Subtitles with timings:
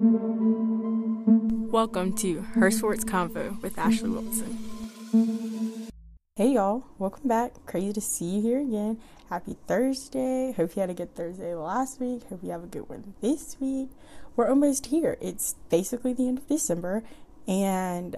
[0.00, 1.66] Welcome
[2.18, 5.88] to Her Sports Convo with Ashley Wilson.
[6.36, 7.54] Hey y'all, welcome back.
[7.66, 9.00] Crazy to see you here again.
[9.28, 10.52] Happy Thursday.
[10.52, 12.22] Hope you had a good Thursday last week.
[12.28, 13.88] Hope you have a good one this week.
[14.36, 15.18] We're almost here.
[15.20, 17.02] It's basically the end of December,
[17.48, 18.14] and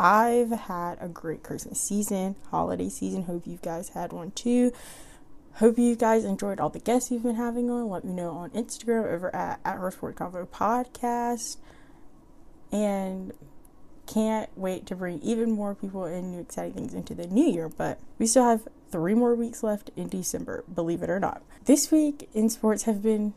[0.00, 3.24] I've had a great Christmas season, holiday season.
[3.24, 4.72] Hope you guys had one too.
[5.56, 7.88] Hope you guys enjoyed all the guests you've been having on.
[7.88, 11.58] Let me know on Instagram over at, at Her Sport Convo Podcast.
[12.70, 13.32] And
[14.06, 17.68] can't wait to bring even more people and new exciting things into the new year.
[17.68, 21.42] But we still have three more weeks left in December, believe it or not.
[21.66, 23.34] This week in sports have been,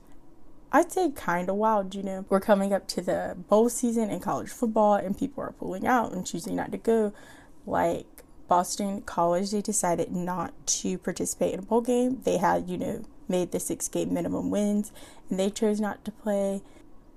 [0.72, 1.96] I'd say, kind of wild.
[1.96, 5.52] You know, we're coming up to the bowl season in college football, and people are
[5.52, 7.14] pulling out and choosing not to go.
[7.66, 8.15] Like
[8.48, 12.22] Boston College, they decided not to participate in a bowl game.
[12.24, 14.92] They had, you know, made the six game minimum wins,
[15.30, 16.62] and they chose not to play.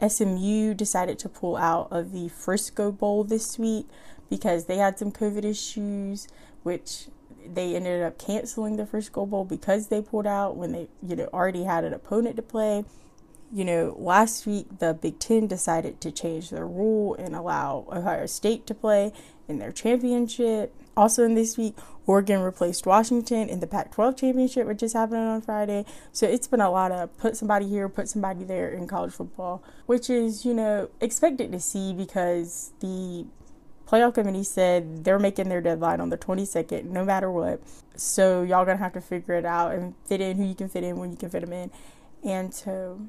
[0.06, 3.87] SMU decided to pull out of the Frisco Bowl this week
[4.30, 6.29] because they had some COVID issues,
[6.62, 7.07] which
[7.46, 11.29] they ended up canceling the Frisco Bowl because they pulled out when they, you know,
[11.32, 12.85] already had an opponent to play.
[13.51, 18.26] You know, last week the Big Ten decided to change their rule and allow Ohio
[18.26, 19.13] State to play
[19.49, 20.74] in their championship.
[20.96, 21.74] Also, in this week,
[22.07, 25.85] Oregon replaced Washington in the Pac 12 championship, which is happening on Friday.
[26.13, 29.63] So it's been a lot of put somebody here, put somebody there in college football,
[29.87, 33.26] which is, you know, expected to see because the
[33.87, 37.60] playoff committee said they're making their deadline on the 22nd, no matter what.
[37.95, 40.85] So y'all gonna have to figure it out and fit in who you can fit
[40.85, 41.71] in when you can fit them in.
[42.24, 43.01] And so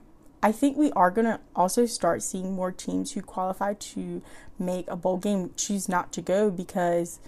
[0.41, 4.21] I think we are gonna also start seeing more teams who qualify to
[4.57, 7.19] make a bowl game choose not to go because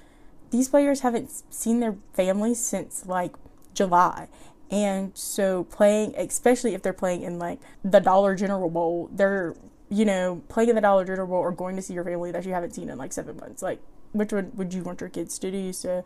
[0.51, 3.33] these players haven't seen their families since like
[3.73, 4.27] July.
[4.69, 9.55] And so playing, especially if they're playing in like the Dollar General Bowl, they're,
[9.89, 12.45] you know, playing in the Dollar General Bowl or going to see your family that
[12.45, 13.61] you haven't seen in like seven months.
[13.61, 13.81] Like,
[14.13, 15.73] which one would you want your kids to do?
[15.73, 16.05] So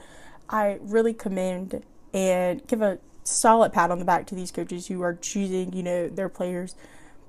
[0.50, 1.83] I really commend
[2.14, 5.83] and give a solid pat on the back to these coaches who are choosing, you
[5.83, 6.75] know, their players'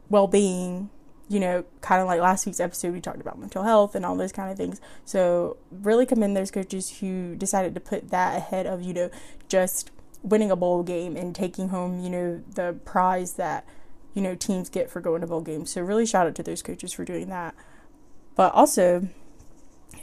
[0.08, 0.90] well being
[1.28, 4.16] you know, kind of like last week's episode, we talked about mental health and all
[4.16, 4.80] those kind of things.
[5.04, 9.10] So, really commend those coaches who decided to put that ahead of, you know,
[9.48, 9.90] just
[10.22, 13.66] winning a bowl game and taking home, you know, the prize that,
[14.14, 15.70] you know, teams get for going to bowl games.
[15.70, 17.54] So, really shout out to those coaches for doing that.
[18.36, 19.08] But also,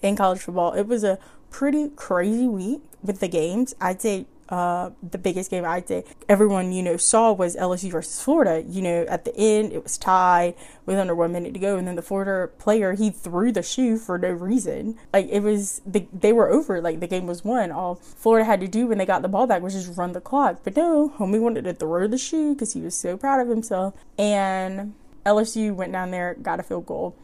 [0.02, 3.74] in college football, it was a pretty crazy week with the games.
[3.80, 8.22] I'd say uh, the biggest game I'd say everyone, you know, saw was LSU versus
[8.22, 8.64] Florida.
[8.68, 10.56] You know, at the end, it was tied
[10.86, 11.78] with under one minute to go.
[11.78, 14.98] And then the Florida player, he threw the shoe for no reason.
[15.14, 16.82] Like, it was, the, they were over.
[16.82, 17.72] Like, the game was won.
[17.72, 20.22] All Florida had to do when they got the ball back was just run the
[20.22, 20.60] clock.
[20.64, 23.94] But no, homie wanted to throw the shoe because he was so proud of himself.
[24.18, 24.94] And
[25.26, 27.16] LSU went down there, got a field goal.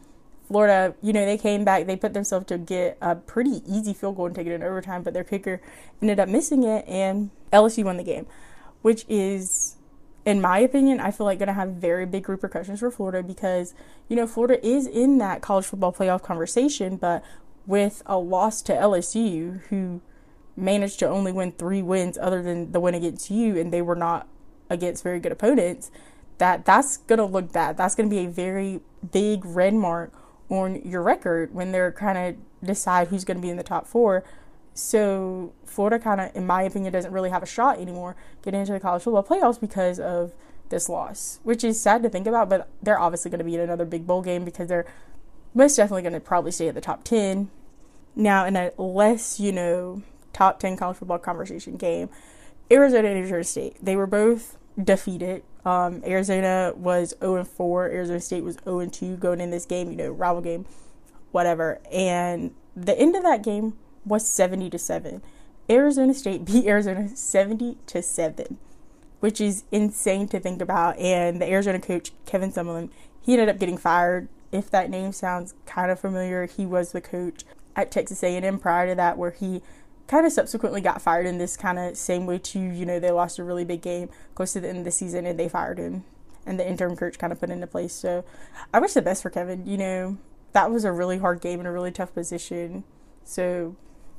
[0.50, 4.16] Florida, you know, they came back, they put themselves to get a pretty easy field
[4.16, 5.60] goal and take it in overtime, but their kicker
[6.02, 8.26] ended up missing it, and LSU won the game,
[8.82, 9.76] which is,
[10.26, 13.74] in my opinion, I feel like going to have very big repercussions for Florida because,
[14.08, 17.24] you know, Florida is in that college football playoff conversation, but
[17.64, 20.00] with a loss to LSU, who
[20.56, 23.94] managed to only win three wins other than the win against you, and they were
[23.94, 24.26] not
[24.68, 25.92] against very good opponents,
[26.38, 27.76] that that's going to look bad.
[27.76, 28.80] That's going to be a very
[29.12, 30.12] big red mark
[30.50, 33.86] on your record when they're kind of decide who's going to be in the top
[33.86, 34.22] four.
[34.74, 38.72] So Florida kind of, in my opinion, doesn't really have a shot anymore getting into
[38.72, 40.32] the college football playoffs because of
[40.68, 42.48] this loss, which is sad to think about.
[42.48, 44.86] But they're obviously going to be in another big bowl game because they're
[45.54, 47.50] most definitely going to probably stay at the top ten.
[48.14, 52.08] Now, in a less, you know, top ten college football conversation game,
[52.70, 57.86] Arizona and New Jersey State, they were both defeated um, Arizona was 0 4.
[57.86, 60.66] Arizona State was 0 2 going in this game, you know, rival game,
[61.32, 61.80] whatever.
[61.92, 65.22] And the end of that game was 70 to 7.
[65.68, 68.58] Arizona State beat Arizona 70 to 7,
[69.20, 70.98] which is insane to think about.
[70.98, 74.28] And the Arizona coach, Kevin Sumlin, he ended up getting fired.
[74.52, 77.44] If that name sounds kind of familiar, he was the coach
[77.76, 79.62] at Texas A&M prior to that, where he
[80.10, 82.58] kind of subsequently got fired in this kind of same way too.
[82.58, 85.24] You know, they lost a really big game close to the end of the season
[85.24, 86.04] and they fired him,
[86.44, 87.92] and the interim coach kind of put into place.
[87.92, 88.24] So
[88.74, 89.64] I wish the best for Kevin.
[89.66, 90.18] You know,
[90.52, 92.82] that was a really hard game and a really tough position.
[93.22, 93.76] So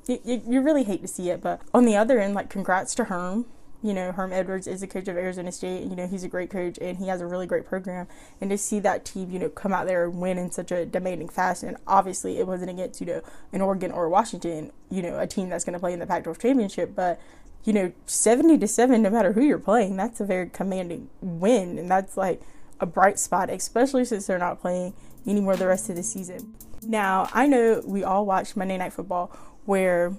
[0.08, 3.06] you, you really hate to see it, but on the other end, like congrats to
[3.06, 3.46] Herm
[3.84, 5.84] you know, Herm Edwards is a coach of Arizona State.
[5.84, 8.08] You know, he's a great coach and he has a really great program.
[8.40, 10.86] And to see that team, you know, come out there and win in such a
[10.86, 15.26] demanding fashion, obviously it wasn't against, you know, an Oregon or Washington, you know, a
[15.26, 16.94] team that's going to play in the Pac 12 championship.
[16.96, 17.20] But,
[17.64, 21.80] you know, 70 to 7, no matter who you're playing, that's a very commanding win.
[21.80, 22.42] And that's like
[22.80, 24.94] a bright spot, especially since they're not playing
[25.26, 26.54] anymore the rest of the season.
[26.84, 29.36] Now, I know we all watched Monday Night Football
[29.66, 30.14] where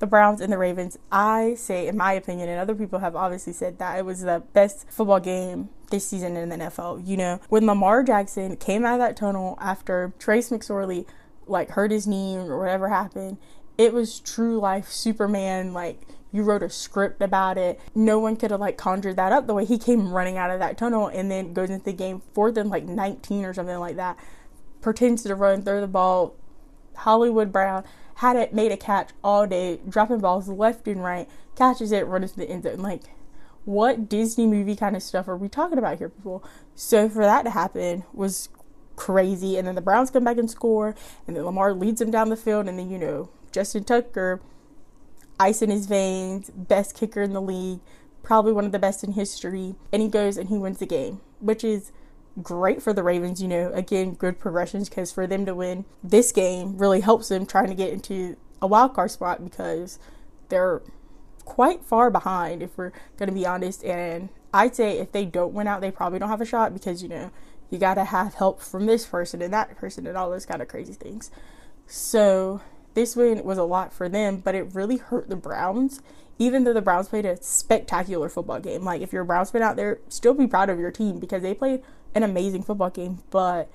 [0.00, 3.52] the Browns and the Ravens, I say, in my opinion, and other people have obviously
[3.52, 7.06] said that it was the best football game this season in the NFL.
[7.06, 11.06] You know, when Lamar Jackson came out of that tunnel after Trace McSorley
[11.46, 13.36] like hurt his knee or whatever happened,
[13.76, 15.74] it was true life Superman.
[15.74, 16.00] Like
[16.32, 17.78] you wrote a script about it.
[17.94, 20.60] No one could have like conjured that up the way he came running out of
[20.60, 23.96] that tunnel and then goes into the game for them like 19 or something like
[23.96, 24.16] that.
[24.80, 26.36] Pretends to run, throw the ball.
[26.94, 27.84] Hollywood Brown
[28.16, 32.32] had it made a catch all day, dropping balls left and right, catches it, runs
[32.32, 32.78] to the end zone.
[32.78, 33.04] Like,
[33.64, 36.44] what Disney movie kind of stuff are we talking about here, people?
[36.74, 38.48] So for that to happen was
[38.96, 39.56] crazy.
[39.56, 40.94] And then the Browns come back and score,
[41.26, 44.40] and then Lamar leads them down the field, and then you know Justin Tucker,
[45.38, 47.80] ice in his veins, best kicker in the league,
[48.22, 51.20] probably one of the best in history, and he goes and he wins the game,
[51.40, 51.92] which is
[52.42, 56.32] great for the Ravens, you know, again, good progressions because for them to win this
[56.32, 59.98] game really helps them trying to get into a wild card spot because
[60.48, 60.82] they're
[61.44, 65.52] quite far behind if we're going to be honest and I'd say if they don't
[65.52, 67.30] win out they probably don't have a shot because you know
[67.70, 70.60] you got to have help from this person and that person and all those kind
[70.60, 71.30] of crazy things.
[71.86, 72.60] So
[72.94, 76.00] this win was a lot for them, but it really hurt the Browns
[76.40, 78.82] even though the Browns played a spectacular football game.
[78.82, 81.42] Like if you're a Browns fan out there, still be proud of your team because
[81.42, 81.82] they played
[82.14, 83.70] an amazing football game, but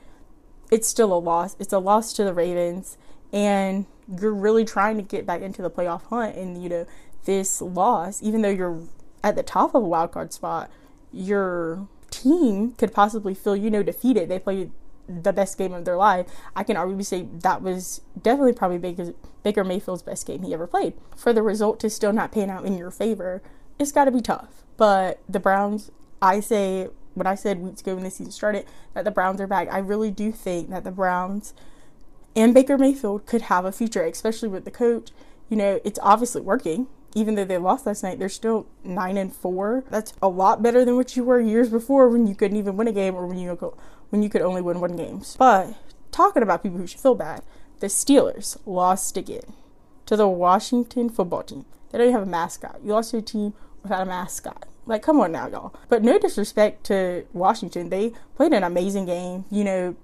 [0.72, 1.56] it's still a loss.
[1.60, 2.98] It's a loss to the Ravens,
[3.32, 3.86] and
[4.20, 6.36] you're really trying to get back into the playoff hunt.
[6.36, 6.86] And you know,
[7.26, 8.82] this loss, even though you're
[9.24, 10.70] at the top of a wild card spot,
[11.12, 14.30] your team could possibly feel you know defeated.
[14.30, 14.72] They played
[15.08, 16.28] the best game of their life.
[16.56, 20.68] I can arguably say that was definitely probably Baker, Baker Mayfield's best game he ever
[20.68, 20.94] played.
[21.16, 23.42] For the result to still not pan out in your favor,
[23.80, 24.64] it's got to be tough.
[24.78, 25.92] But the Browns,
[26.22, 29.48] I say, when I said weeks ago when the season started that the Browns are
[29.48, 31.54] back, I really do think that the Browns
[32.36, 35.12] and Baker Mayfield could have a future, especially with the coach.
[35.50, 36.88] You know, it's obviously working.
[37.16, 39.86] Even though they lost last night, they're still nine and four.
[39.90, 42.90] That's a lot better than what you were years before when you couldn't even win
[42.90, 43.74] a game or when you
[44.10, 45.22] when you could only win one game.
[45.40, 45.76] But
[46.12, 47.42] talking about people who should feel bad,
[47.80, 49.54] the Steelers lost again
[50.08, 51.66] to the Washington football team.
[51.92, 52.82] They don't even have a mascot.
[52.84, 54.66] You lost to a team without a mascot.
[54.86, 55.74] Like, come on now, y'all.
[55.90, 57.90] But no disrespect to Washington.
[57.90, 59.46] They played an amazing game.
[59.50, 59.96] You know,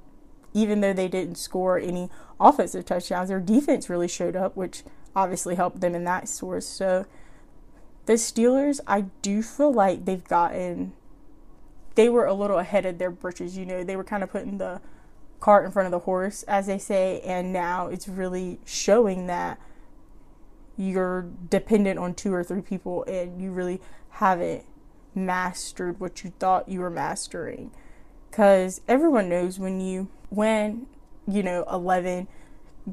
[0.53, 4.83] even though they didn't score any offensive touchdowns, their defense really showed up, which
[5.15, 6.65] obviously helped them in that source.
[6.65, 7.05] So
[8.05, 10.93] the Steelers, I do feel like they've gotten
[11.95, 14.57] they were a little ahead of their britches, you know, they were kind of putting
[14.57, 14.79] the
[15.39, 19.59] cart in front of the horse, as they say, and now it's really showing that
[20.77, 23.81] you're dependent on two or three people and you really
[24.11, 24.63] haven't
[25.13, 27.71] mastered what you thought you were mastering.
[28.29, 30.87] Because everyone knows when you win,
[31.27, 32.27] you know, 11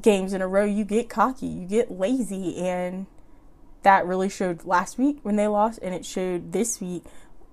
[0.01, 2.57] games in a row, you get cocky, you get lazy.
[2.57, 3.05] And
[3.83, 7.03] that really showed last week when they lost, and it showed this week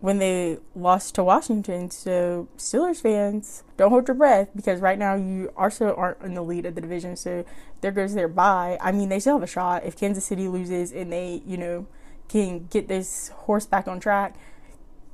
[0.00, 1.90] when they lost to Washington.
[1.90, 6.42] So, Steelers fans, don't hold your breath because right now you also aren't in the
[6.42, 7.16] lead of the division.
[7.16, 7.44] So,
[7.80, 8.78] there goes their bye.
[8.80, 11.86] I mean, they still have a shot if Kansas City loses and they, you know,
[12.28, 14.34] can get this horse back on track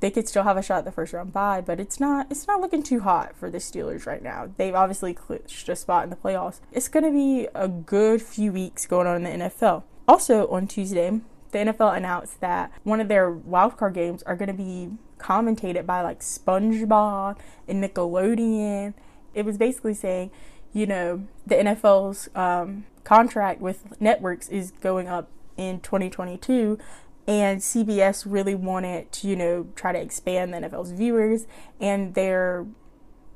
[0.03, 2.45] they could still have a shot at the first round bye, but it's not it's
[2.45, 4.51] not looking too hot for the Steelers right now.
[4.57, 6.59] They've obviously clinched a spot in the playoffs.
[6.73, 9.83] It's going to be a good few weeks going on in the NFL.
[10.05, 14.53] Also on Tuesday, the NFL announced that one of their wildcard games are going to
[14.53, 14.89] be
[15.19, 17.37] commentated by like SpongeBob
[17.69, 18.95] and Nickelodeon.
[19.33, 20.31] It was basically saying,
[20.73, 26.77] you know, the NFL's um, contract with networks is going up in 2022
[27.27, 31.47] and CBS really wanted to, you know, try to expand the NFL's viewers,
[31.79, 32.65] and they're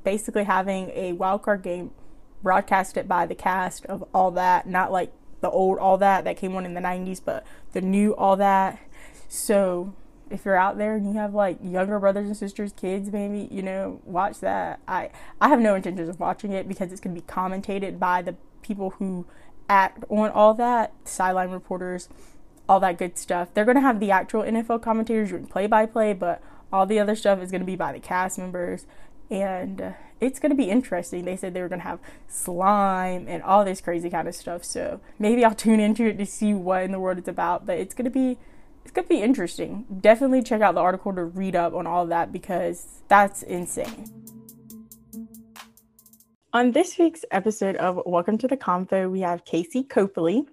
[0.04, 1.92] basically having a wildcard game
[2.44, 6.56] broadcasted by the cast of all that, not like the old all that that came
[6.56, 8.80] on in the 90s, but the new all that.
[9.28, 9.94] So
[10.30, 13.62] if you're out there and you have like younger brothers and sisters, kids, maybe you
[13.62, 14.80] know, watch that.
[14.88, 18.36] I I have no intentions of watching it because it's gonna be commentated by the
[18.62, 19.26] people who
[19.70, 22.10] act on all that, sideline reporters
[22.68, 23.50] all that good stuff.
[23.54, 27.00] They're going to have the actual NFL commentators doing play by play, but all the
[27.00, 28.86] other stuff is going to be by the cast members.
[29.30, 31.26] And uh, it's going to be interesting.
[31.26, 34.64] They said they were going to have slime and all this crazy kind of stuff.
[34.64, 37.66] So maybe I'll tune into it to see what in the world it's about.
[37.66, 38.38] But it's going to be
[38.84, 39.86] it's going to be interesting.
[40.00, 44.10] Definitely check out the article to read up on all of that because that's insane.
[46.54, 50.48] On this week's episode of Welcome to the Convo, we have Casey Copley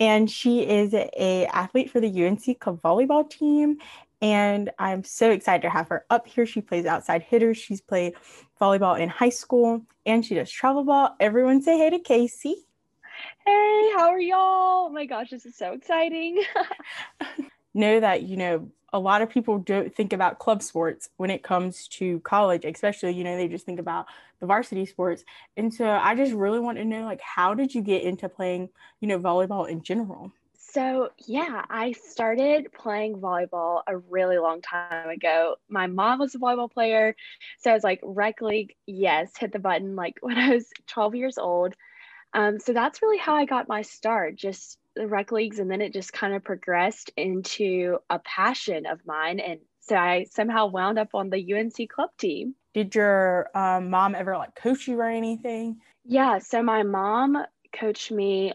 [0.00, 3.78] and she is a athlete for the UNC club volleyball team.
[4.20, 6.46] And I'm so excited to have her up here.
[6.46, 7.58] She plays outside hitters.
[7.58, 8.14] She's played
[8.60, 11.14] volleyball in high school and she does travel ball.
[11.20, 12.66] Everyone say hey to Casey.
[13.44, 14.86] Hey, how are y'all?
[14.86, 16.42] Oh my gosh, this is so exciting.
[17.74, 21.42] know that, you know, a lot of people don't think about club sports when it
[21.42, 24.06] comes to college, especially, you know, they just think about
[24.38, 25.24] the varsity sports.
[25.56, 28.68] And so I just really want to know like how did you get into playing,
[29.00, 30.30] you know, volleyball in general?
[30.56, 35.56] So, yeah, I started playing volleyball a really long time ago.
[35.68, 37.16] My mom was a volleyball player.
[37.58, 41.16] So I was like, rec league, yes, hit the button like when I was 12
[41.16, 41.74] years old.
[42.32, 45.58] Um, so that's really how I got my start, just the rec leagues.
[45.58, 49.40] And then it just kind of progressed into a passion of mine.
[49.40, 52.54] And so I somehow wound up on the UNC club team.
[52.72, 55.78] Did your um, mom ever like coach you or anything?
[56.04, 56.38] Yeah.
[56.38, 57.38] So my mom
[57.72, 58.52] coached me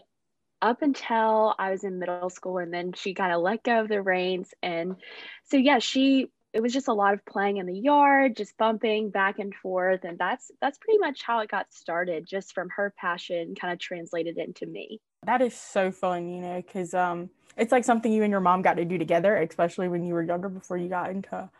[0.62, 2.58] up until I was in middle school.
[2.58, 4.52] And then she kind of let go of the reins.
[4.62, 4.96] And
[5.44, 9.10] so, yeah, she it was just a lot of playing in the yard, just bumping
[9.10, 12.26] back and forth, and that's that's pretty much how it got started.
[12.26, 15.00] Just from her passion, kind of translated into me.
[15.26, 18.62] That is so fun, you know, because um, it's like something you and your mom
[18.62, 21.50] got to do together, especially when you were younger, before you got into,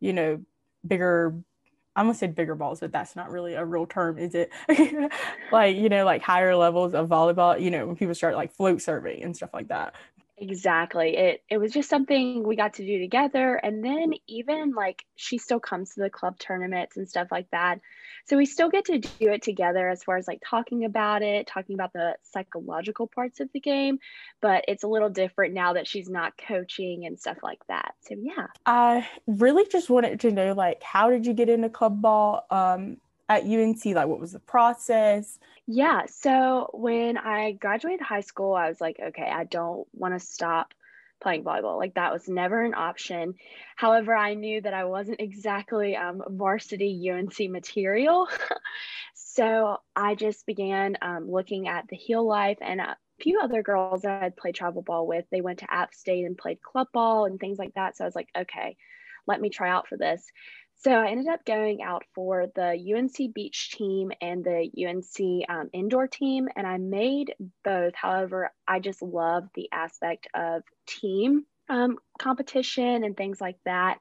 [0.00, 0.40] you know,
[0.86, 1.34] bigger.
[1.94, 4.50] I almost said bigger balls, but that's not really a real term, is it?
[5.52, 7.60] like you know, like higher levels of volleyball.
[7.60, 9.94] You know, when people start like float serving and stuff like that.
[10.42, 11.16] Exactly.
[11.16, 15.38] It it was just something we got to do together and then even like she
[15.38, 17.78] still comes to the club tournaments and stuff like that.
[18.26, 21.46] So we still get to do it together as far as like talking about it,
[21.46, 24.00] talking about the psychological parts of the game,
[24.40, 27.94] but it's a little different now that she's not coaching and stuff like that.
[28.00, 28.48] So yeah.
[28.66, 32.46] I really just wanted to know like how did you get into club ball?
[32.50, 32.96] Um
[33.28, 33.84] at UNC?
[33.84, 35.38] Like, what was the process?
[35.66, 36.06] Yeah.
[36.06, 40.74] So when I graduated high school, I was like, okay, I don't want to stop
[41.22, 41.78] playing volleyball.
[41.78, 43.34] Like that was never an option.
[43.76, 48.28] However, I knew that I wasn't exactly um, varsity UNC material.
[49.14, 54.02] so I just began um, looking at the heel life and a few other girls
[54.02, 55.24] that I'd played travel ball with.
[55.30, 57.96] They went to App State and played club ball and things like that.
[57.96, 58.76] So I was like, okay,
[59.26, 60.26] let me try out for this.
[60.84, 65.70] So I ended up going out for the UNC beach team and the UNC um,
[65.72, 67.94] indoor team, and I made both.
[67.94, 73.98] However, I just love the aspect of team um, competition and things like that.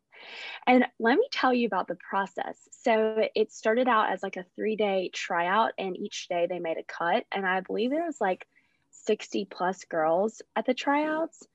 [0.65, 2.57] And let me tell you about the process.
[2.71, 6.77] So it started out as like a three day tryout, and each day they made
[6.77, 7.25] a cut.
[7.31, 8.47] And I believe there was like
[8.89, 11.45] 60 plus girls at the tryouts.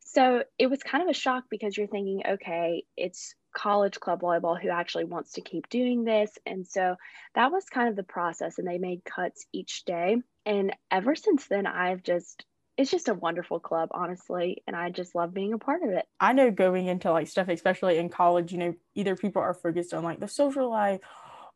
[0.00, 4.60] So it was kind of a shock because you're thinking, okay, it's college club volleyball
[4.60, 6.30] who actually wants to keep doing this.
[6.44, 6.96] And so
[7.34, 8.58] that was kind of the process.
[8.58, 10.16] And they made cuts each day.
[10.44, 12.44] And ever since then, I've just,
[12.76, 14.62] it's just a wonderful club, honestly.
[14.66, 16.04] And I just love being a part of it.
[16.20, 19.94] I know going into like stuff, especially in college, you know, either people are focused
[19.94, 21.00] on like the social life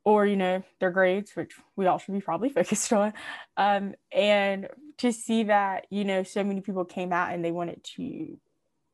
[0.05, 3.13] or, you know, their grades, which we all should be probably focused on.
[3.57, 7.85] Um, and to see that, you know, so many people came out and they wanted
[7.97, 8.39] to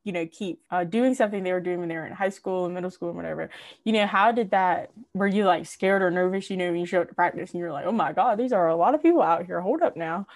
[0.04, 2.66] you know keep uh, doing something they were doing when they were in high school
[2.66, 3.50] and middle school and whatever.
[3.82, 6.86] You know how did that were you like scared or nervous you know when you
[6.86, 9.02] showed up to practice and you're like oh my god these are a lot of
[9.02, 9.60] people out here.
[9.60, 10.26] Hold up now.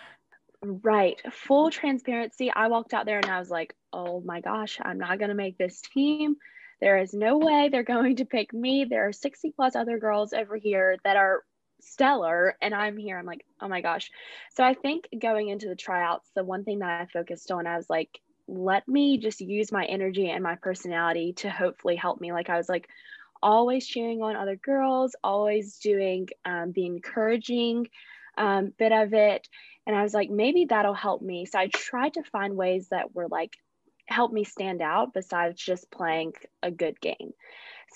[0.60, 1.20] Right.
[1.30, 2.50] Full transparency.
[2.50, 5.34] I walked out there and i was like oh my gosh i'm not going to
[5.34, 6.36] make this team.
[6.80, 8.86] There is no way they're going to pick me.
[8.88, 11.44] There are 60 plus other girls over here that are
[11.80, 13.18] stellar and i'm here.
[13.18, 14.10] I'm like oh my gosh.
[14.54, 17.76] So i think going into the tryouts the one thing that i focused on i
[17.76, 18.18] was like
[18.48, 22.32] let me just use my energy and my personality to hopefully help me.
[22.32, 22.88] Like I was like
[23.42, 27.86] always cheering on other girls, always doing um, the encouraging
[28.36, 29.46] um, bit of it.
[29.86, 31.46] And I was like, maybe that'll help me.
[31.46, 33.56] So I tried to find ways that were like,
[34.06, 37.32] help me stand out besides just playing a good game.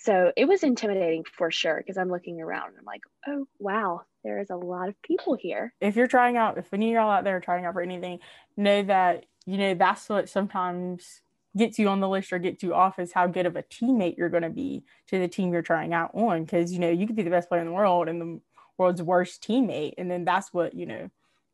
[0.03, 4.03] So it was intimidating for sure because I'm looking around and I'm like, oh, wow,
[4.25, 5.73] there is a lot of people here.
[5.81, 8.19] If you're trying out, if any of y'all out there are trying out for anything,
[8.57, 11.21] know that you know, that's what sometimes
[11.57, 14.17] gets you on the list or gets you off is how good of a teammate
[14.17, 16.45] you're going to be to the team you're trying out on.
[16.45, 18.41] Because, you know, you could be the best player in the world and the
[18.79, 19.95] world's worst teammate.
[19.99, 21.11] And then that's what, you know,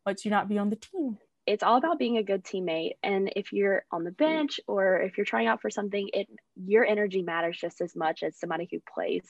[0.06, 1.18] lets you not be on the team.
[1.46, 2.92] It's all about being a good teammate.
[3.02, 4.18] And if you're on the mm.
[4.18, 8.22] bench or if you're trying out for something, it your energy matters just as much
[8.22, 9.24] as somebody who plays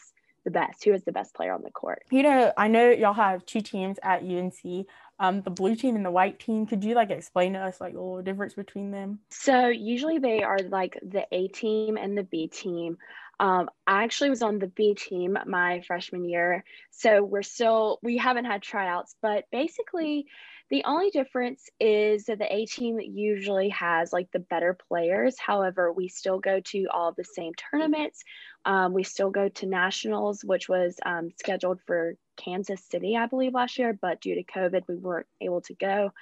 [0.44, 2.02] the best, who is the best player on the court.
[2.10, 4.86] You know, I know y'all have two teams at UNC
[5.20, 6.66] um, the blue team and the white team.
[6.66, 9.18] Could you like explain to us like a little difference between them?
[9.30, 12.98] So usually they are like the A team and the B team.
[13.40, 16.64] Um, I actually was on the B team my freshman year.
[16.90, 20.26] So we're still, we haven't had tryouts, but basically,
[20.70, 25.38] the only difference is that the A team usually has like the better players.
[25.38, 28.22] However, we still go to all the same tournaments.
[28.64, 33.54] Um, we still go to nationals, which was um, scheduled for Kansas City, I believe,
[33.54, 36.12] last year, but due to COVID, we weren't able to go.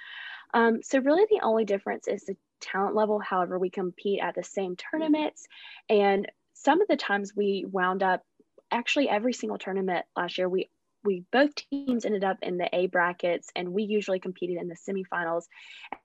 [0.53, 3.19] Um, so, really, the only difference is the talent level.
[3.19, 5.45] However, we compete at the same tournaments.
[5.89, 8.23] And some of the times we wound up
[8.71, 10.69] actually every single tournament last year, we
[11.03, 14.75] we both teams ended up in the A brackets and we usually competed in the
[14.75, 15.43] semifinals.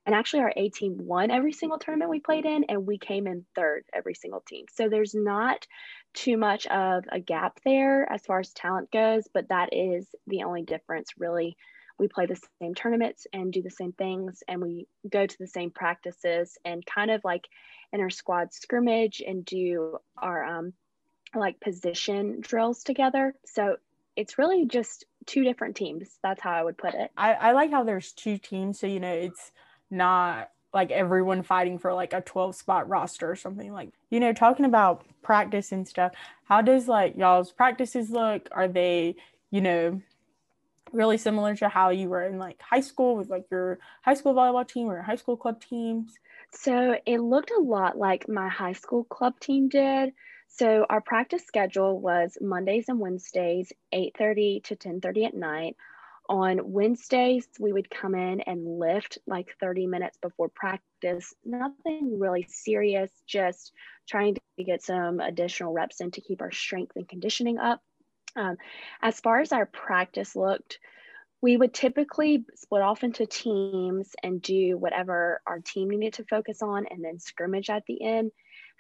[0.07, 3.27] And actually our A team won every single tournament we played in and we came
[3.27, 4.67] in third every single team.
[4.73, 5.67] So there's not
[6.15, 10.45] too much of a gap there as far as talent goes, but that is the
[10.45, 11.57] only difference really.
[11.99, 15.47] We play the same tournaments and do the same things and we go to the
[15.47, 17.47] same practices and kind of like
[17.93, 20.73] in our squad scrimmage and do our um
[21.35, 23.35] like position drills together.
[23.47, 23.77] So
[24.17, 26.19] it's really just two different teams.
[26.23, 27.11] That's how I would put it.
[27.17, 28.81] I, I like how there's two teams.
[28.81, 29.53] So, you know, it's
[29.91, 34.33] not like everyone fighting for like a 12 spot roster or something like you know
[34.33, 36.13] talking about practice and stuff
[36.45, 39.15] how does like y'all's practices look are they
[39.51, 40.01] you know
[40.93, 44.35] really similar to how you were in like high school with like your high school
[44.35, 46.19] volleyball team or high school club teams
[46.51, 50.13] so it looked a lot like my high school club team did
[50.55, 55.77] so our practice schedule was Mondays and Wednesdays, 8:30 to 10:30 at night.
[56.29, 61.35] On Wednesdays, we would come in and lift like 30 minutes before practice.
[61.45, 63.73] Nothing really serious, just
[64.07, 67.83] trying to get some additional reps in to keep our strength and conditioning up.
[68.37, 68.57] Um,
[69.01, 70.79] as far as our practice looked,
[71.41, 76.63] we would typically split off into teams and do whatever our team needed to focus
[76.63, 78.31] on and then scrimmage at the end.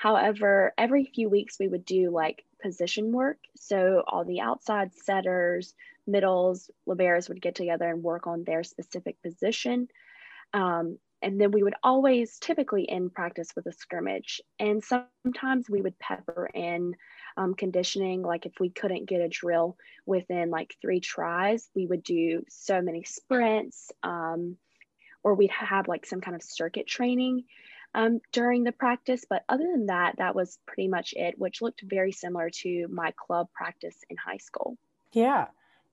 [0.02, 3.38] However, every few weeks we would do like position work.
[3.54, 5.76] So all the outside setters,
[6.08, 9.86] middles, liberos would get together and work on their specific position.
[10.52, 14.40] Um, and then we would always typically end practice with a scrimmage.
[14.58, 16.96] And sometimes we would pepper in
[17.36, 18.22] um, conditioning.
[18.22, 22.82] Like if we couldn't get a drill within like three tries, we would do so
[22.82, 24.56] many sprints, um,
[25.22, 27.44] or we'd have like some kind of circuit training
[27.94, 29.24] um, during the practice.
[29.28, 33.12] But other than that, that was pretty much it, which looked very similar to my
[33.16, 34.76] club practice in high school.
[35.12, 35.48] Yeah.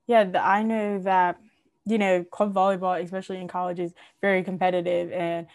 [0.06, 0.30] Yeah.
[0.34, 1.38] I know that,
[1.84, 5.12] you know, club volleyball, especially in college, is very competitive.
[5.12, 5.46] And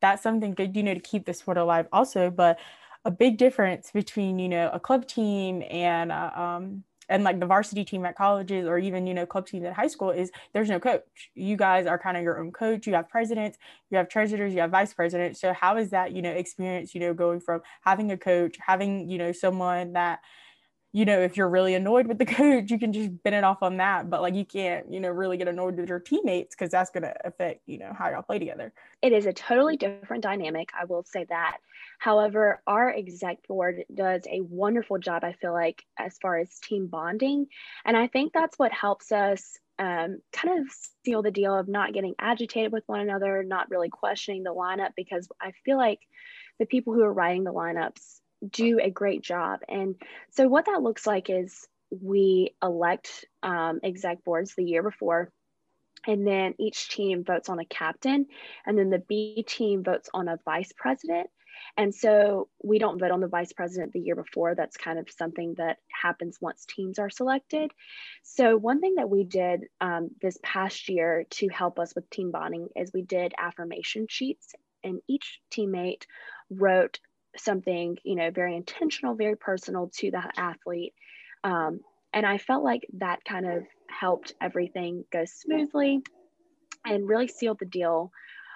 [0.00, 2.30] that's something good, you know, to keep the sport alive also.
[2.30, 2.58] But
[3.04, 7.46] a big difference between, you know, a club team and, uh, um, and like the
[7.46, 10.68] varsity team at colleges or even you know club teams at high school is there's
[10.68, 11.30] no coach.
[11.34, 12.86] You guys are kind of your own coach.
[12.86, 13.58] You have presidents
[13.90, 15.40] you have treasurers you have vice presidents.
[15.40, 19.08] So how is that you know experience you know going from having a coach having
[19.08, 20.20] you know someone that
[20.94, 23.64] you know, if you're really annoyed with the coach, you can just bend it off
[23.64, 24.08] on that.
[24.08, 27.02] But like you can't, you know, really get annoyed with your teammates because that's going
[27.02, 28.72] to affect, you know, how y'all play together.
[29.02, 30.68] It is a totally different dynamic.
[30.80, 31.56] I will say that.
[31.98, 36.86] However, our exec board does a wonderful job, I feel like, as far as team
[36.86, 37.48] bonding.
[37.84, 40.66] And I think that's what helps us um, kind of
[41.04, 44.90] seal the deal of not getting agitated with one another, not really questioning the lineup,
[44.96, 45.98] because I feel like
[46.60, 49.60] the people who are writing the lineups do a great job.
[49.68, 49.96] And
[50.30, 55.32] so, what that looks like is we elect um, exec boards the year before,
[56.06, 58.26] and then each team votes on a captain,
[58.66, 61.28] and then the B team votes on a vice president.
[61.76, 64.54] And so we don't vote on the vice president the year before.
[64.54, 67.70] That's kind of something that happens once teams are selected.
[68.22, 72.30] So, one thing that we did um, this past year to help us with team
[72.30, 76.04] bonding is we did affirmation sheets, and each teammate
[76.50, 76.98] wrote
[77.36, 80.94] something you know very intentional very personal to that athlete.
[81.42, 81.80] Um,
[82.14, 86.00] and i felt like that kind of helped everything go smoothly
[86.86, 88.10] and really sealed the deal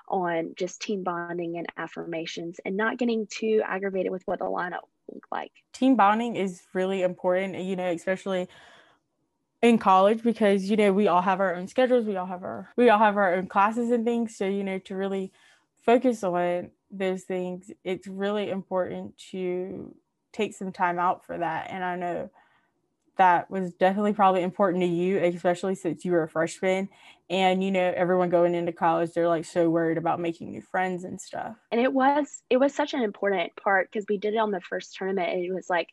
[0.09, 4.87] on just team bonding and affirmations and not getting too aggravated with what the lineup
[5.13, 5.53] looked like.
[5.75, 8.49] Team bonding is really important you know especially
[9.61, 12.71] in college because you know we all have our own schedules we all have our
[12.77, 14.37] we all have our own classes and things.
[14.37, 15.33] So you know to really
[15.85, 19.95] focus on those things, it's really important to
[20.33, 21.71] take some time out for that.
[21.71, 22.31] And I know
[23.19, 26.89] that was definitely probably important to you, especially since you were a freshman.
[27.29, 31.05] And you know, everyone going into college, they're like so worried about making new friends
[31.05, 31.57] and stuff.
[31.71, 34.61] And it was it was such an important part because we did it on the
[34.61, 35.89] first tournament, and it was like,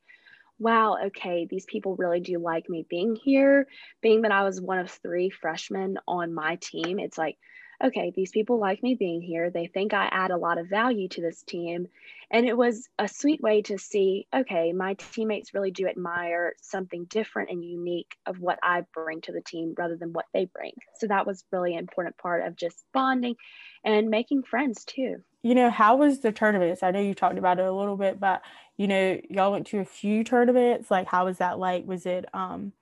[0.60, 3.67] wow, okay, these people really do like me being here.
[4.01, 7.38] Being that I was one of three freshmen on my team, it's like
[7.83, 9.49] okay, these people like me being here.
[9.49, 11.88] They think I add a lot of value to this team.
[12.31, 17.05] And it was a sweet way to see, okay, my teammates really do admire something
[17.05, 20.71] different and unique of what I bring to the team rather than what they bring.
[20.95, 23.35] So that was really an important part of just bonding
[23.83, 25.17] and making friends too.
[25.43, 26.81] You know, how was the tournaments?
[26.81, 28.41] I know you talked about it a little bit, but
[28.77, 30.89] you know, y'all went to a few tournaments.
[30.89, 31.85] Like, how was that like?
[31.85, 32.73] Was it, um,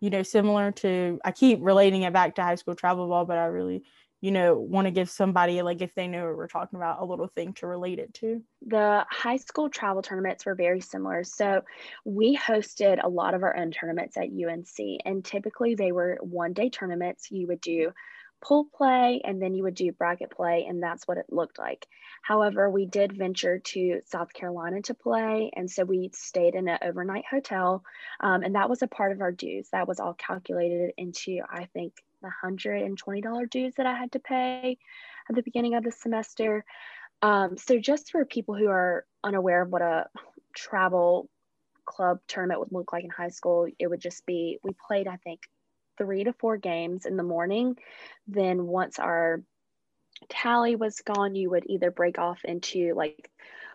[0.00, 3.38] you know, similar to, I keep relating it back to high school travel ball, but
[3.38, 3.82] I really,
[4.26, 7.04] you know, want to give somebody, like, if they know what we're talking about, a
[7.04, 8.42] little thing to relate it to?
[8.66, 11.22] The high school travel tournaments were very similar.
[11.22, 11.62] So
[12.04, 16.54] we hosted a lot of our own tournaments at UNC, and typically they were one
[16.54, 17.30] day tournaments.
[17.30, 17.92] You would do
[18.42, 21.86] pool play and then you would do bracket play and that's what it looked like
[22.20, 26.78] however we did venture to south carolina to play and so we stayed in an
[26.82, 27.82] overnight hotel
[28.20, 31.64] um, and that was a part of our dues that was all calculated into i
[31.72, 31.94] think
[32.44, 34.78] $120 dues that i had to pay
[35.28, 36.64] at the beginning of the semester
[37.22, 40.06] um, so just for people who are unaware of what a
[40.54, 41.28] travel
[41.86, 45.16] club tournament would look like in high school it would just be we played i
[45.16, 45.40] think
[45.96, 47.76] three to four games in the morning.
[48.26, 49.42] Then once our
[50.28, 53.30] tally was gone, you would either break off into like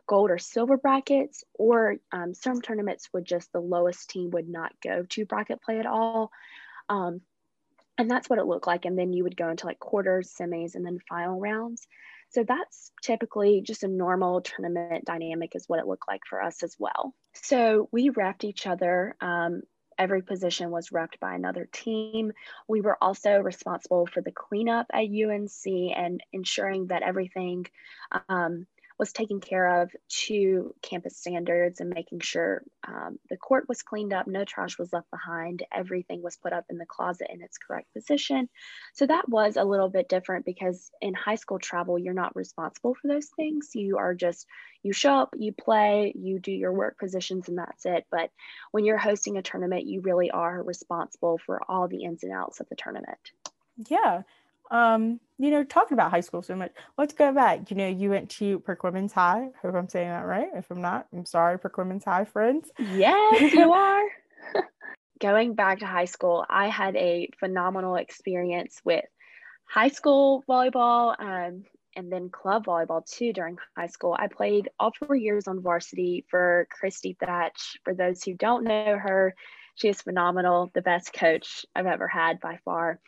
[0.08, 4.72] gold or silver brackets, or um, some tournaments would just the lowest team would not
[4.84, 6.32] go to bracket play at all.
[6.90, 7.22] Um,
[8.02, 8.86] and that's what it looked like.
[8.86, 11.88] And then you would go into like quarters, semis, and then final rounds.
[12.30, 16.64] So that's typically just a normal tournament dynamic, is what it looked like for us
[16.64, 17.14] as well.
[17.34, 19.62] So we wrapped each other um,
[20.00, 22.32] every position was repped by another team.
[22.68, 27.68] We were also responsible for the cleanup at UNC and ensuring that everything
[28.28, 28.66] um,
[29.02, 34.14] was taken care of to campus standards and making sure um, the court was cleaned
[34.14, 37.58] up, no trash was left behind, everything was put up in the closet in its
[37.58, 38.48] correct position.
[38.94, 42.94] So that was a little bit different because in high school travel, you're not responsible
[42.94, 43.72] for those things.
[43.74, 44.46] You are just,
[44.84, 48.06] you show up, you play, you do your work positions, and that's it.
[48.12, 48.30] But
[48.70, 52.60] when you're hosting a tournament, you really are responsible for all the ins and outs
[52.60, 53.32] of the tournament.
[53.90, 54.22] Yeah
[54.72, 57.70] um, you know, talking about high school so much, let's go back.
[57.70, 59.50] You know, you went to Perquimans High.
[59.62, 60.48] Hope I'm saying that right.
[60.56, 62.72] If I'm not, I'm sorry, Perquimans High friends.
[62.80, 64.06] Yes, you are.
[65.20, 69.06] Going back to high school, I had a phenomenal experience with
[69.66, 74.16] high school volleyball um, and then club volleyball too during high school.
[74.18, 77.78] I played all four years on varsity for Christy Thatch.
[77.84, 79.36] For those who don't know her,
[79.76, 83.00] she is phenomenal, the best coach I've ever had by far.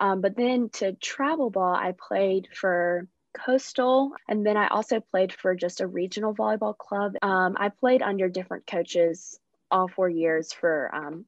[0.00, 5.32] Um, but then to travel ball, I played for Coastal, and then I also played
[5.32, 7.14] for just a regional volleyball club.
[7.22, 9.38] Um, I played under different coaches
[9.70, 11.26] all four years for um,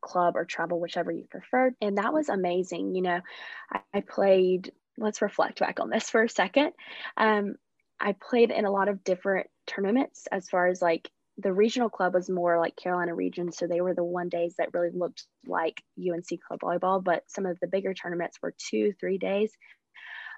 [0.00, 1.74] club or travel, whichever you preferred.
[1.80, 2.94] And that was amazing.
[2.94, 3.20] You know,
[3.70, 6.72] I, I played, let's reflect back on this for a second.
[7.16, 7.56] Um,
[8.00, 12.14] I played in a lot of different tournaments as far as like the regional club
[12.14, 13.52] was more like Carolina region.
[13.52, 17.46] So they were the one days that really looked like UNC club volleyball, but some
[17.46, 19.52] of the bigger tournaments were two, three days.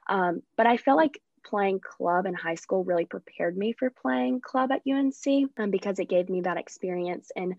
[0.08, 4.40] Um, but I felt like playing club in high school really prepared me for playing
[4.40, 7.54] club at UNC um, because it gave me that experience and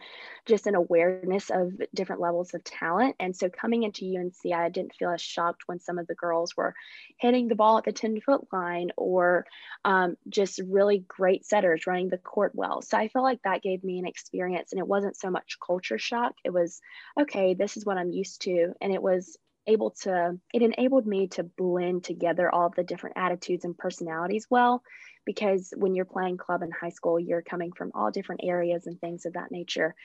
[0.45, 3.15] just an awareness of different levels of talent.
[3.19, 6.55] And so coming into UNC, I didn't feel as shocked when some of the girls
[6.57, 6.73] were
[7.17, 9.45] hitting the ball at the 10 foot line or
[9.83, 12.81] um, just really great setters running the court well.
[12.81, 15.97] So I felt like that gave me an experience and it wasn't so much culture
[15.97, 16.33] shock.
[16.43, 16.81] It was,
[17.19, 18.73] okay, this is what I'm used to.
[18.81, 23.65] And it was able to it enabled me to blend together all the different attitudes
[23.65, 24.83] and personalities well
[25.25, 28.99] because when you're playing club in high school you're coming from all different areas and
[28.99, 29.95] things of that nature.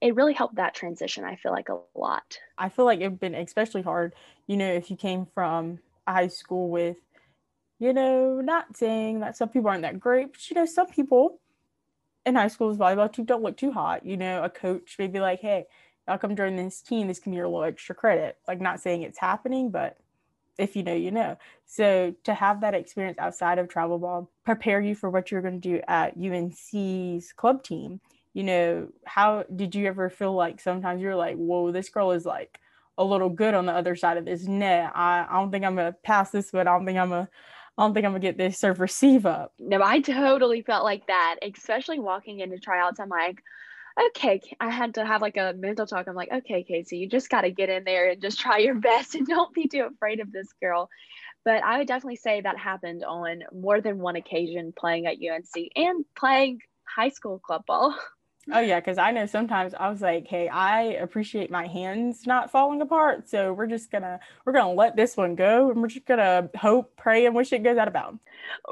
[0.00, 2.38] It really helped that transition i feel like a lot.
[2.56, 4.14] I feel like it's been especially hard
[4.46, 6.96] you know if you came from high school with
[7.78, 11.40] you know not saying that some people aren't that great but you know some people
[12.26, 15.20] in high school volleyball too don't look too hot you know a coach may be
[15.20, 15.64] like hey
[16.08, 17.08] I'll come join this team.
[17.08, 18.38] This can be your little extra credit.
[18.48, 19.96] Like not saying it's happening, but
[20.58, 21.36] if you know, you know.
[21.66, 25.60] So to have that experience outside of travel ball prepare you for what you're going
[25.60, 28.00] to do at UNC's club team.
[28.32, 32.24] You know, how did you ever feel like sometimes you're like, whoa, this girl is
[32.24, 32.60] like
[32.98, 34.92] a little good on the other side of this net.
[34.94, 37.28] I, I don't think I'm gonna pass this, but I don't think I'm gonna
[37.78, 39.54] I don't think I'm gonna get this serve receive up.
[39.58, 43.00] No, I totally felt like that, especially walking into tryouts.
[43.00, 43.42] I'm like,
[44.08, 46.06] okay, I had to have like a mental talk.
[46.06, 48.74] I'm like, okay, Casey, you just got to get in there and just try your
[48.80, 50.88] best and don't be too afraid of this girl.
[51.44, 55.70] But I would definitely say that happened on more than one occasion playing at UNC
[55.74, 57.96] and playing high school club ball.
[58.52, 62.50] Oh yeah, because I know sometimes I was like, hey, I appreciate my hands not
[62.50, 66.06] falling apart, so we're just gonna we're gonna let this one go, and we're just
[66.06, 68.22] gonna hope, pray, and wish it goes out of bounds.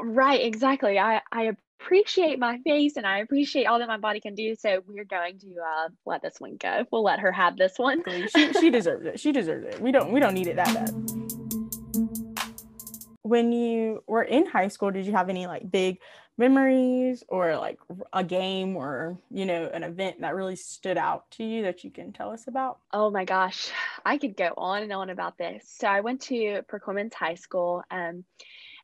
[0.02, 0.98] Right, exactly.
[0.98, 4.54] I I appreciate my face and I appreciate all that my body can do.
[4.54, 6.84] So we're going to uh, let this one go.
[6.90, 8.02] We'll let her have this one.
[8.34, 9.20] she she deserves it.
[9.20, 9.80] She deserves it.
[9.80, 10.90] We don't we don't need it that bad.
[13.22, 15.98] When you were in high school, did you have any like big
[16.38, 17.78] memories or like
[18.12, 21.90] a game or you know an event that really stood out to you that you
[21.90, 23.70] can tell us about oh my gosh
[24.06, 27.82] i could go on and on about this so i went to perquimans high school
[27.90, 28.22] um,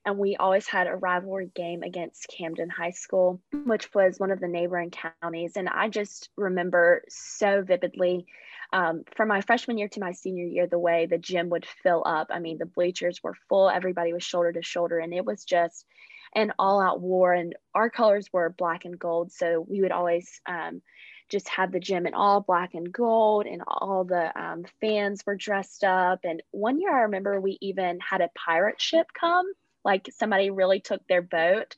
[0.05, 4.41] and we always had a rivalry game against Camden High School, which was one of
[4.41, 5.57] the neighboring counties.
[5.57, 8.27] And I just remember so vividly
[8.73, 12.03] um, from my freshman year to my senior year, the way the gym would fill
[12.05, 12.29] up.
[12.31, 15.87] I mean, the bleachers were full, everybody was shoulder to shoulder, and it was just
[16.35, 17.33] an all out war.
[17.33, 19.33] And our colors were black and gold.
[19.33, 20.83] So we would always, um,
[21.31, 25.35] just have the gym in all black and gold and all the um, fans were
[25.35, 29.47] dressed up and one year i remember we even had a pirate ship come
[29.85, 31.75] like somebody really took their boat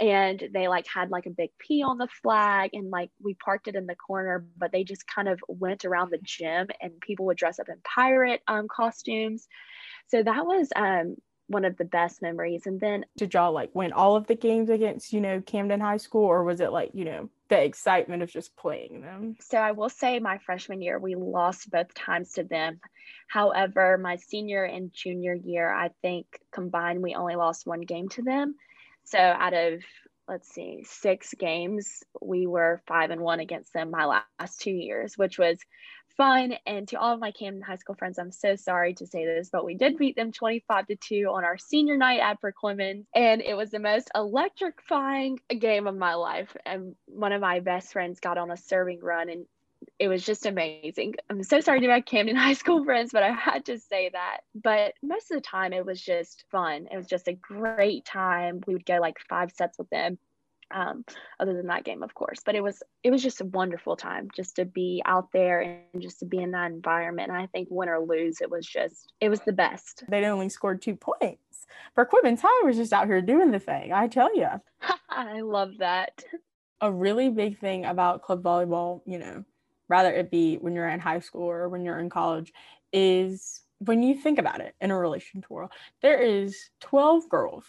[0.00, 3.68] and they like had like a big P on the flag and like we parked
[3.68, 7.26] it in the corner, but they just kind of went around the gym and people
[7.26, 9.48] would dress up in pirate um, costumes.
[10.08, 11.16] So that was um,
[11.48, 12.66] one of the best memories.
[12.66, 15.96] And then did y'all like win all of the games against, you know, Camden High
[15.98, 19.36] School or was it like, you know, the excitement of just playing them?
[19.40, 22.80] So I will say my freshman year, we lost both times to them.
[23.28, 28.22] However, my senior and junior year, I think combined, we only lost one game to
[28.22, 28.56] them.
[29.04, 29.82] So out of
[30.28, 35.16] let's see, six games, we were five and one against them my last two years,
[35.16, 35.58] which was
[36.16, 36.54] fun.
[36.66, 39.50] And to all of my Camden High School friends, I'm so sorry to say this,
[39.50, 43.04] but we did beat them 25 to 2 on our senior night at Perquimans.
[43.14, 46.56] And it was the most electrifying game of my life.
[46.64, 49.46] And one of my best friends got on a serving run and
[49.98, 51.14] it was just amazing.
[51.28, 54.38] I'm so sorry to my Camden High School friends, but I had to say that.
[54.54, 56.88] But most of the time, it was just fun.
[56.90, 58.60] It was just a great time.
[58.66, 60.18] We would go like five sets with them
[60.70, 61.04] um,
[61.40, 62.40] other than that game of course.
[62.44, 66.02] But it was it was just a wonderful time just to be out there and
[66.02, 67.30] just to be in that environment.
[67.30, 70.04] And i think win or lose it was just it was the best.
[70.08, 73.92] They only scored two points for Perquimans high was just out here doing the thing
[73.92, 74.48] i tell you
[75.10, 76.22] i love that.
[76.82, 79.44] A really big thing about club volleyball you know
[79.88, 82.52] rather it be when you're in high school or when you're in college
[82.92, 85.70] is when you think about it in a relation to world
[86.02, 87.64] there is 12 girls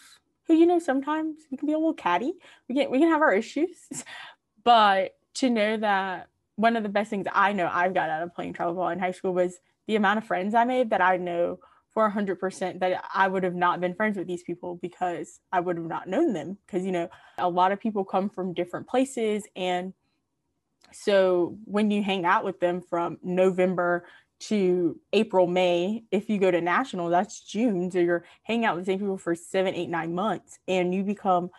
[0.48, 2.32] who you know sometimes we can be a little catty.
[2.68, 3.76] We can we can have our issues,
[4.64, 8.34] but to know that one of the best things I know I've got out of
[8.34, 11.16] playing travel ball in high school was the amount of friends I made that I
[11.16, 15.60] know for 100% that I would have not been friends with these people because I
[15.60, 16.58] would have not known them.
[16.66, 17.08] Because, you know,
[17.38, 19.46] a lot of people come from different places.
[19.56, 19.94] And
[20.92, 24.04] so when you hang out with them from November
[24.40, 26.04] to April, May.
[26.10, 27.90] If you go to national, that's June.
[27.90, 31.02] So you're hanging out with the same people for seven, eight, nine months, and you
[31.02, 31.50] become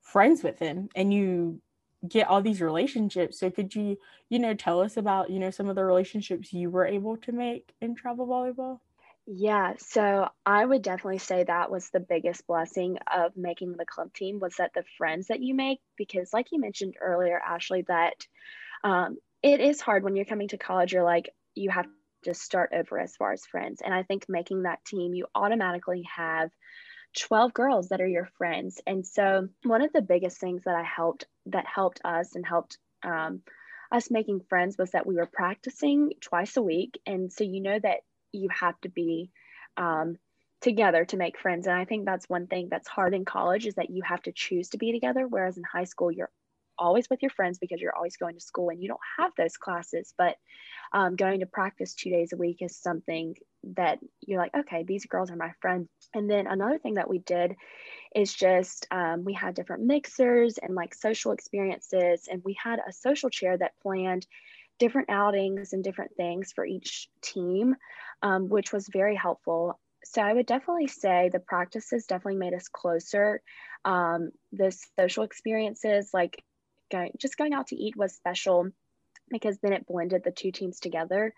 [0.00, 1.60] friends with them and you
[2.06, 3.38] get all these relationships.
[3.38, 6.70] So could you, you know, tell us about, you know, some of the relationships you
[6.70, 8.80] were able to make in travel volleyball?
[9.26, 14.12] Yeah, so I would definitely say that was the biggest blessing of making the club
[14.12, 18.26] team was that the friends that you make, because like you mentioned earlier, Ashley, that
[18.82, 20.92] um, it is hard when you're coming to college.
[20.92, 21.86] You're like, you have
[22.24, 23.82] just start over as far as friends.
[23.84, 26.50] And I think making that team, you automatically have
[27.18, 28.80] 12 girls that are your friends.
[28.86, 32.78] And so one of the biggest things that I helped that helped us and helped
[33.02, 33.42] um,
[33.92, 36.98] us making friends was that we were practicing twice a week.
[37.06, 37.98] And so you know that
[38.32, 39.30] you have to be
[39.76, 40.16] um,
[40.60, 41.66] together to make friends.
[41.66, 44.32] And I think that's one thing that's hard in college is that you have to
[44.32, 45.26] choose to be together.
[45.28, 46.30] Whereas in high school, you're
[46.78, 49.56] always with your friends because you're always going to school and you don't have those
[49.56, 50.14] classes.
[50.16, 50.36] But
[50.92, 53.34] um, going to practice two days a week is something
[53.74, 55.88] that you're like, okay, these girls are my friends.
[56.14, 57.56] And then another thing that we did
[58.14, 62.92] is just um, we had different mixers and like social experiences, and we had a
[62.92, 64.26] social chair that planned
[64.78, 67.74] different outings and different things for each team,
[68.22, 69.78] um, which was very helpful.
[70.04, 73.40] So I would definitely say the practices definitely made us closer.
[73.84, 76.42] Um, the social experiences, like
[76.90, 78.70] going just going out to eat was special
[79.30, 81.34] because then it blended the two teams together.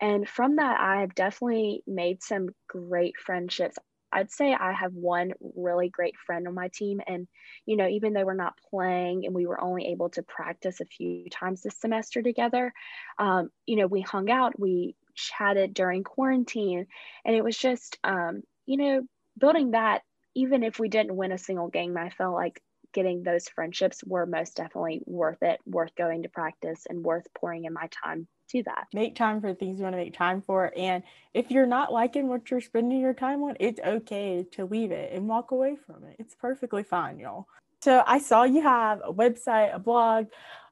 [0.00, 3.78] And from that, I have definitely made some great friendships.
[4.12, 7.00] I'd say I have one really great friend on my team.
[7.06, 7.26] And,
[7.64, 10.86] you know, even though we're not playing and we were only able to practice a
[10.86, 12.74] few times this semester together,
[13.18, 16.86] um, you know, we hung out, we chatted during quarantine.
[17.24, 19.02] And it was just, um, you know,
[19.38, 20.02] building that,
[20.34, 22.60] even if we didn't win a single game, I felt like
[22.92, 27.64] getting those friendships were most definitely worth it, worth going to practice, and worth pouring
[27.64, 28.86] in my time to that.
[28.92, 30.72] Make time for things you want to make time for.
[30.76, 31.02] And
[31.34, 35.12] if you're not liking what you're spending your time on, it's okay to leave it
[35.12, 36.16] and walk away from it.
[36.18, 37.46] It's perfectly fine, y'all.
[37.82, 40.26] So I saw you have a website, a blog.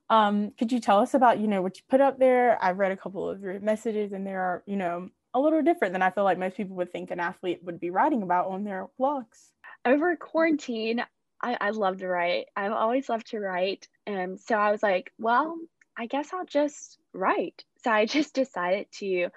[0.09, 2.63] Um, could you tell us about, you know, what you put up there?
[2.63, 5.93] I've read a couple of your messages and they are, you know, a little different
[5.93, 8.65] than I feel like most people would think an athlete would be writing about on
[8.65, 9.51] their blogs.
[9.85, 11.05] Over quarantine,
[11.43, 12.47] I, I love to write.
[12.57, 13.89] I've always loved to write.
[14.07, 15.57] And so I was like, well,
[15.97, 17.65] I guess I'll just write.
[17.83, 19.29] So I just decided to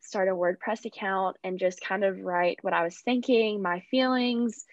[0.00, 4.64] start a WordPress account and just kind of write what I was thinking, my feelings,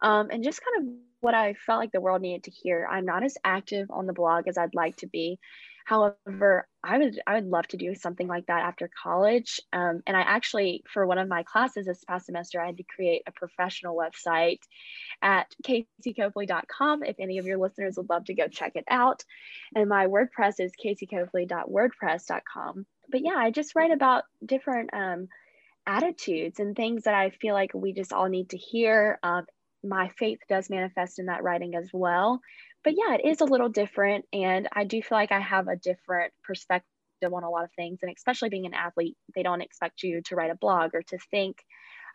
[0.00, 2.86] um, and just kind of what I felt like the world needed to hear.
[2.88, 5.40] I'm not as active on the blog as I'd like to be.
[5.88, 9.58] However, I would I would love to do something like that after college.
[9.72, 12.84] Um, and I actually, for one of my classes this past semester, I had to
[12.94, 14.58] create a professional website
[15.22, 17.04] at caseycopley.com.
[17.04, 19.24] If any of your listeners would love to go check it out,
[19.74, 22.86] and my WordPress is caseycopley.wordpress.com.
[23.08, 25.28] But yeah, I just write about different um,
[25.86, 29.18] attitudes and things that I feel like we just all need to hear.
[29.22, 29.46] Um,
[29.88, 32.40] my faith does manifest in that writing as well
[32.84, 34.24] but yeah, it is a little different.
[34.32, 36.86] And I do feel like I have a different perspective
[37.22, 37.98] on a lot of things.
[38.02, 41.18] And especially being an athlete, they don't expect you to write a blog or to
[41.30, 41.58] think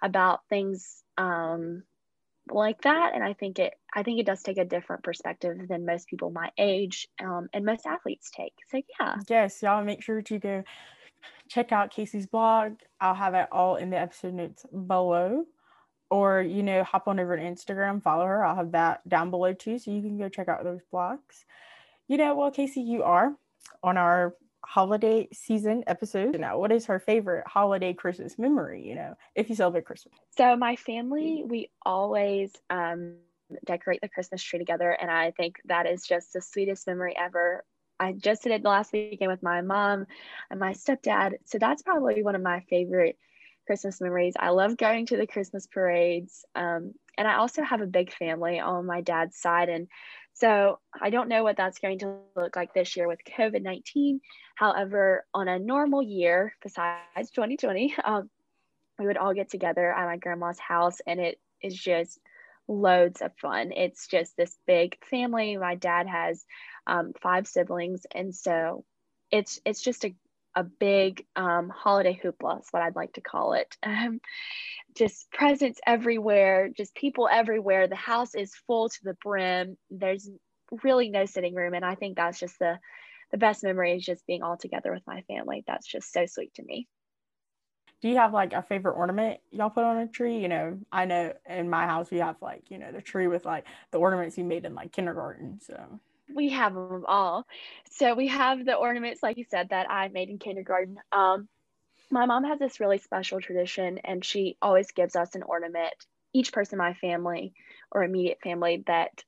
[0.01, 1.83] about things um,
[2.49, 3.11] like that.
[3.13, 6.31] And I think it, I think it does take a different perspective than most people
[6.31, 8.53] my age um, and most athletes take.
[8.69, 9.17] So yeah.
[9.29, 10.63] Yes, y'all make sure to go
[11.49, 12.73] check out Casey's blog.
[13.01, 15.45] I'll have it all in the episode notes below
[16.13, 18.45] or you know hop on over to instagram follow her.
[18.45, 21.43] I'll have that down below too so you can go check out those blogs.
[22.07, 23.35] You know well casey you are
[23.81, 26.39] on our holiday season episode.
[26.39, 30.13] Now what is her favorite holiday christmas memory you know if you celebrate christmas?
[30.37, 33.15] So my family we always um
[33.65, 37.63] decorate the christmas tree together and i think that is just the sweetest memory ever.
[37.99, 40.05] I just did it last weekend with my mom
[40.49, 41.33] and my stepdad.
[41.45, 43.17] So that's probably one of my favorite
[43.65, 44.33] Christmas memories.
[44.39, 46.45] I love going to the Christmas parades.
[46.55, 49.69] Um, and I also have a big family on my dad's side.
[49.69, 49.87] And
[50.33, 54.19] so I don't know what that's going to look like this year with COVID 19.
[54.55, 58.29] However, on a normal year, besides 2020, um,
[58.99, 62.19] we would all get together at my grandma's house and it is just
[62.67, 63.71] loads of fun.
[63.71, 65.57] It's just this big family.
[65.57, 66.45] My dad has
[66.87, 68.05] um, five siblings.
[68.13, 68.85] And so
[69.31, 70.15] it's it's just a
[70.55, 73.75] a big um, holiday hoopla is what I'd like to call it.
[73.85, 74.19] Um,
[74.95, 77.87] just presents everywhere, just people everywhere.
[77.87, 79.77] The house is full to the brim.
[79.89, 80.29] There's
[80.83, 82.79] really no sitting room, and I think that's just the
[83.31, 85.63] the best memory is just being all together with my family.
[85.65, 86.87] That's just so sweet to me.
[88.01, 90.37] Do you have like a favorite ornament y'all put on a tree?
[90.37, 93.45] You know, I know in my house we have like you know the tree with
[93.45, 95.59] like the ornaments you made in like kindergarten.
[95.61, 95.99] So
[96.35, 97.45] we have them all.
[97.91, 100.97] So we have the ornaments, like you said, that I made in kindergarten.
[101.11, 101.47] Um,
[102.11, 105.93] my mom has this really special tradition, and she always gives us an ornament,
[106.33, 107.53] each person in my family
[107.91, 109.23] or immediate family, that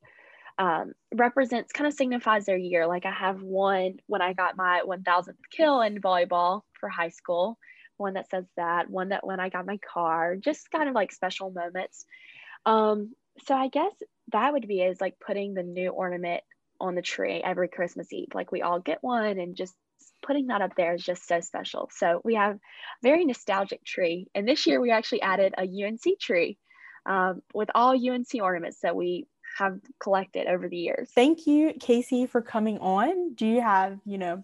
[0.57, 2.87] um, represents kind of signifies their year.
[2.87, 7.57] Like I have one when I got my 1000th kill in volleyball for high school,
[7.97, 11.11] one that says that, one that when I got my car, just kind of like
[11.11, 12.05] special moments.
[12.65, 13.13] Um,
[13.45, 13.91] so I guess
[14.31, 16.43] that would be is like putting the new ornament
[16.79, 18.29] on the tree every Christmas Eve.
[18.33, 19.75] Like we all get one and just
[20.25, 21.89] putting that up there is just so special.
[21.93, 22.59] So we have a
[23.03, 24.27] very nostalgic tree.
[24.33, 26.57] And this year we actually added a UNC tree
[27.05, 31.09] um, with all UNC ornaments that we have collected over the years.
[31.13, 33.35] Thank you, Casey, for coming on.
[33.35, 34.43] Do you have, you know,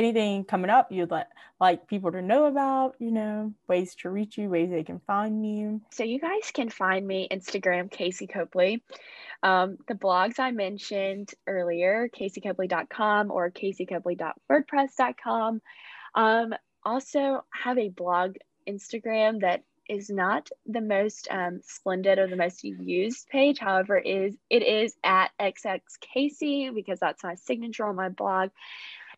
[0.00, 1.28] anything coming up you'd let
[1.60, 5.46] like people to know about you know ways to reach you ways they can find
[5.46, 5.82] you.
[5.92, 8.82] So you guys can find me instagram casey copley.
[9.42, 15.60] Um, the blogs i mentioned earlier caseycopley.com or caseycopley.wordpress.com
[16.14, 18.36] um, also have a blog
[18.66, 23.58] instagram that is not the most um, splendid or the most used page.
[23.58, 28.50] However is it is at xxcasey because that's my signature on my blog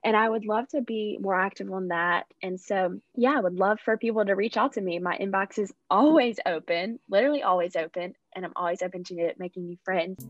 [0.05, 2.27] and I would love to be more active on that.
[2.43, 4.99] And so, yeah, I would love for people to reach out to me.
[4.99, 9.77] My inbox is always open, literally always open, and I'm always open to making new
[9.85, 10.27] friends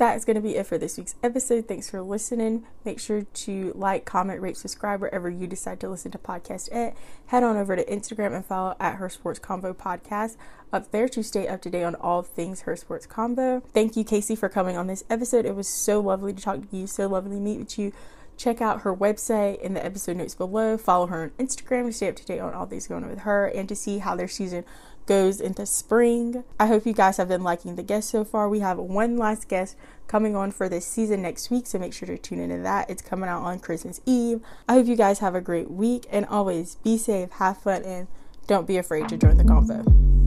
[0.00, 1.68] that is going to be it for this week's episode.
[1.68, 2.64] Thanks for listening.
[2.86, 6.96] Make sure to like, comment, rate, subscribe wherever you decide to listen to podcast at.
[7.26, 10.38] Head on over to Instagram and follow at Her Sports Convo Podcast
[10.72, 13.62] up there to stay up to date on all things Her Sports Convo.
[13.74, 15.44] Thank you, Casey, for coming on this episode.
[15.44, 17.92] It was so lovely to talk to you, so lovely to meet with you
[18.40, 20.78] check out her website in the episode notes below.
[20.78, 23.20] Follow her on Instagram to stay up to date on all things going on with
[23.20, 24.64] her and to see how their season
[25.10, 26.44] goes into spring.
[26.60, 28.48] I hope you guys have been liking the guests so far.
[28.48, 32.06] We have one last guest coming on for this season next week, so make sure
[32.06, 32.88] to tune into that.
[32.88, 34.40] It's coming out on Christmas Eve.
[34.68, 38.06] I hope you guys have a great week and always be safe, have fun, and
[38.46, 40.19] don't be afraid to join the convo.